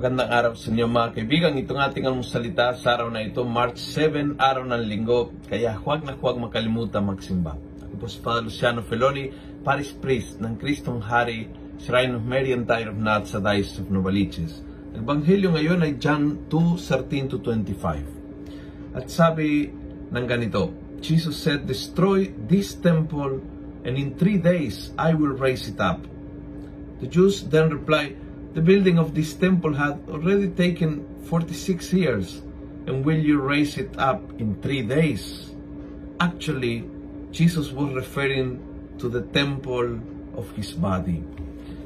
Magandang 0.00 0.32
araw 0.32 0.52
sa 0.56 0.72
inyo 0.72 0.88
mga 0.88 1.12
kaibigan. 1.12 1.60
Itong 1.60 1.76
ating 1.76 2.08
salita 2.24 2.72
sa 2.72 2.96
araw 2.96 3.12
na 3.12 3.20
ito, 3.20 3.44
March 3.44 3.76
7, 3.76 4.40
araw 4.40 4.64
ng 4.64 4.88
linggo. 4.88 5.28
Kaya 5.44 5.76
huwag 5.76 6.08
na 6.08 6.16
huwag 6.16 6.40
makalimutan 6.40 7.04
magsimba. 7.04 7.60
Ako 7.84 7.94
po 8.00 8.06
si 8.08 8.16
Father 8.24 8.48
Luciano 8.48 8.80
Feloni, 8.80 9.28
Parish 9.60 9.92
Priest 10.00 10.40
ng 10.40 10.56
Kristong 10.56 11.04
Hari, 11.04 11.52
Shrine 11.84 12.16
of 12.16 12.24
Mary 12.24 12.56
and 12.56 12.64
Tire 12.64 12.88
of 12.88 12.96
Nuts 12.96 13.36
sa 13.36 13.44
Diocese 13.44 13.84
of 13.84 13.92
Novaliches. 13.92 14.64
Ang 14.96 15.04
Ebanghelyo 15.04 15.52
ngayon 15.52 15.84
ay 15.84 15.92
John 16.00 16.48
2, 16.48 16.80
13 16.80 17.36
to 17.36 17.44
25. 17.44 18.96
At 18.96 19.12
sabi 19.12 19.68
ng 20.08 20.24
ganito, 20.24 20.72
Jesus 21.04 21.36
said, 21.36 21.68
Destroy 21.68 22.32
this 22.48 22.72
temple 22.72 23.44
and 23.84 24.00
in 24.00 24.16
three 24.16 24.40
days 24.40 24.96
I 24.96 25.12
will 25.12 25.36
raise 25.36 25.68
it 25.68 25.76
up. 25.76 26.00
The 27.04 27.08
Jews 27.12 27.44
then 27.52 27.68
replied, 27.68 28.29
The 28.50 28.58
building 28.58 28.98
of 28.98 29.14
this 29.14 29.30
temple 29.38 29.78
had 29.78 30.02
already 30.10 30.50
taken 30.50 31.06
46 31.30 31.94
years, 31.94 32.42
and 32.82 33.06
will 33.06 33.22
you 33.22 33.38
raise 33.38 33.78
it 33.78 33.94
up 33.94 34.26
in 34.42 34.58
three 34.58 34.82
days? 34.82 35.54
Actually, 36.18 36.82
Jesus 37.30 37.70
was 37.70 37.94
referring 37.94 38.58
to 38.98 39.06
the 39.06 39.22
temple 39.22 40.02
of 40.34 40.50
his 40.58 40.74
body. 40.74 41.22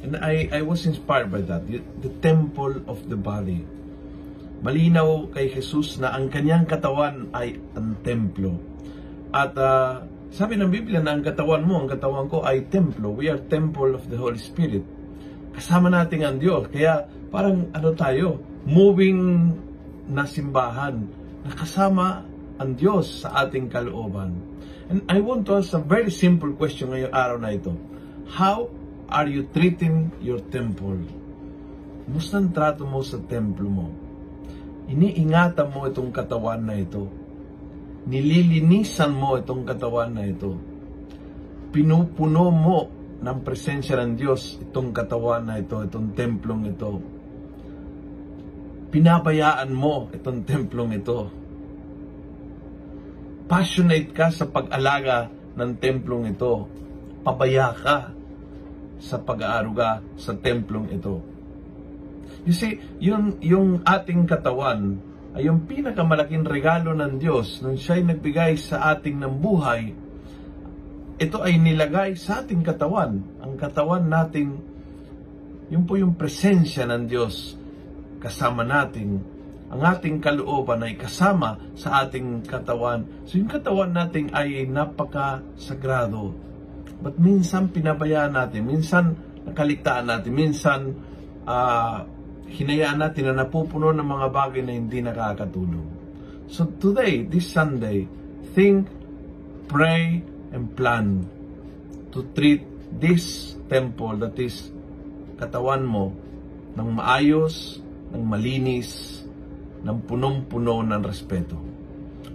And 0.00 0.16
I, 0.16 0.48
I 0.48 0.64
was 0.64 0.88
inspired 0.88 1.28
by 1.28 1.44
that, 1.44 1.68
the, 1.68 2.08
temple 2.24 2.80
of 2.88 3.04
the 3.12 3.20
body. 3.20 3.60
Malinaw 4.64 5.36
kay 5.36 5.52
Jesus 5.52 6.00
na 6.00 6.16
ang 6.16 6.32
kanyang 6.32 6.64
katawan 6.64 7.28
ay 7.36 7.60
ang 7.76 8.00
templo. 8.00 8.56
At 9.28 9.52
uh, 9.60 10.08
sabi 10.32 10.56
ng 10.56 10.72
Biblia 10.72 11.04
na 11.04 11.20
ang 11.20 11.20
katawan 11.20 11.68
mo, 11.68 11.84
ang 11.84 11.88
katawan 11.92 12.32
ko 12.32 12.48
ay 12.48 12.64
templo. 12.72 13.12
We 13.12 13.28
are 13.28 13.36
temple 13.36 13.92
of 13.92 14.08
the 14.08 14.16
Holy 14.16 14.40
Spirit 14.40 14.95
kasama 15.56 15.88
natin 15.88 16.20
ang 16.20 16.36
Diyos. 16.36 16.68
Kaya 16.68 17.08
parang 17.32 17.72
ano 17.72 17.90
tayo, 17.96 18.44
moving 18.68 19.50
na 20.06 20.28
simbahan 20.28 21.08
na 21.42 21.52
kasama 21.56 22.28
ang 22.60 22.76
Diyos 22.76 23.24
sa 23.24 23.46
ating 23.46 23.72
kalooban. 23.72 24.36
And 24.92 25.02
I 25.10 25.18
want 25.18 25.48
to 25.50 25.58
ask 25.58 25.74
a 25.74 25.82
very 25.82 26.12
simple 26.12 26.54
question 26.54 26.92
ngayong 26.92 27.10
araw 27.10 27.38
na 27.40 27.56
ito. 27.56 27.74
How 28.36 28.70
are 29.10 29.26
you 29.26 29.48
treating 29.50 30.14
your 30.22 30.44
temple? 30.52 31.02
Musta 32.06 32.38
ang 32.38 32.54
trato 32.54 32.86
mo 32.86 33.02
sa 33.02 33.18
templo 33.18 33.66
mo? 33.66 33.86
Iniingatan 34.86 35.74
mo 35.74 35.90
itong 35.90 36.14
katawan 36.14 36.62
na 36.62 36.78
ito. 36.78 37.10
Nililinisan 38.06 39.10
mo 39.10 39.34
itong 39.34 39.66
katawan 39.66 40.14
na 40.14 40.22
ito. 40.22 40.54
Pinupuno 41.74 42.54
mo 42.54 42.78
ng 43.20 43.38
presensya 43.40 43.96
ng 44.02 44.12
Diyos 44.16 44.60
itong 44.60 44.92
katawan 44.92 45.48
na 45.48 45.56
ito, 45.60 45.80
itong 45.80 46.12
templong 46.12 46.68
ito. 46.68 47.00
Pinabayaan 48.92 49.72
mo 49.72 50.08
itong 50.12 50.44
templong 50.44 50.96
ito. 50.96 51.28
Passionate 53.46 54.10
ka 54.10 54.28
sa 54.28 54.46
pag-alaga 54.50 55.30
ng 55.54 55.70
templong 55.78 56.30
ito. 56.30 56.66
Pabaya 57.22 57.72
ka 57.74 57.96
sa 59.00 59.16
pag-aaruga 59.20 60.02
sa 60.16 60.32
templong 60.36 60.90
ito. 60.92 61.20
You 62.46 62.54
see, 62.54 62.78
yung, 63.02 63.42
yung 63.42 63.82
ating 63.82 64.24
katawan 64.26 65.02
ay 65.36 65.50
yung 65.50 65.68
pinakamalaking 65.68 66.46
regalo 66.48 66.96
ng 66.96 67.20
Diyos 67.20 67.60
nung 67.60 67.76
siya'y 67.76 68.06
nagbigay 68.06 68.56
sa 68.56 68.96
ating 68.96 69.20
ng 69.20 69.34
buhay 69.36 69.92
ito 71.16 71.40
ay 71.40 71.56
nilagay 71.56 72.12
sa 72.12 72.44
ating 72.44 72.60
katawan. 72.60 73.24
Ang 73.40 73.56
katawan 73.56 74.04
nating, 74.04 74.52
yun 75.72 75.84
po 75.88 75.96
yung 75.96 76.12
presensya 76.12 76.84
ng 76.84 77.08
Diyos 77.08 77.56
kasama 78.20 78.60
natin. 78.68 79.24
Ang 79.72 79.80
ating 79.82 80.20
kalooban 80.20 80.84
ay 80.84 80.94
kasama 81.00 81.56
sa 81.72 82.04
ating 82.04 82.44
katawan. 82.44 83.08
So 83.24 83.40
yung 83.40 83.48
katawan 83.48 83.96
natin 83.96 84.28
ay 84.36 84.68
napaka-sagrado. 84.68 86.36
But 87.00 87.16
minsan 87.16 87.72
pinabayaan 87.72 88.36
natin, 88.36 88.68
minsan 88.68 89.16
nakaligtaan 89.48 90.12
natin, 90.12 90.32
minsan 90.36 90.80
uh, 91.48 92.04
hinayaan 92.44 93.00
natin 93.00 93.32
na 93.32 93.44
napupuno 93.44 93.88
ng 93.90 94.04
mga 94.04 94.26
bagay 94.30 94.62
na 94.62 94.72
hindi 94.76 95.00
nakakatulong. 95.00 95.88
So 96.52 96.68
today, 96.76 97.24
this 97.26 97.50
Sunday, 97.50 98.06
think, 98.54 98.86
pray, 99.66 100.22
and 100.56 100.72
plan 100.72 101.28
to 102.08 102.24
treat 102.32 102.64
this 102.96 103.54
temple 103.68 104.16
that 104.16 104.32
is 104.40 104.72
katawan 105.36 105.84
mo 105.84 106.16
ng 106.72 106.88
maayos, 106.96 107.84
ng 108.16 108.24
malinis, 108.24 109.20
ng 109.84 110.00
punong-puno 110.08 110.80
ng 110.80 111.02
respeto. 111.04 111.60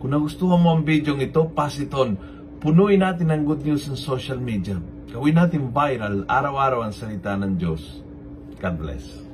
Kung 0.00 0.16
nagustuhan 0.16 0.60
mo 0.60 0.72
ang 0.72 0.82
video 0.84 1.12
ito, 1.20 1.44
pass 1.52 1.76
it 1.76 1.92
on. 1.92 2.16
Punuin 2.56 3.04
natin 3.04 3.28
ang 3.28 3.44
good 3.44 3.60
news 3.60 3.84
sa 3.84 3.96
social 3.96 4.40
media. 4.40 4.80
Gawin 5.12 5.36
natin 5.36 5.72
viral, 5.72 6.24
araw-araw 6.24 6.88
ang 6.88 6.94
salita 6.96 7.36
ng 7.36 7.56
Diyos. 7.60 8.00
God 8.56 8.76
bless. 8.80 9.25